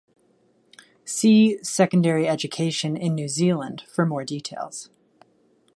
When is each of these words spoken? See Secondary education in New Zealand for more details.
See 1.05 1.63
Secondary 1.63 2.27
education 2.27 2.97
in 2.97 3.13
New 3.13 3.27
Zealand 3.27 3.83
for 3.87 4.03
more 4.03 4.23
details. 4.25 4.89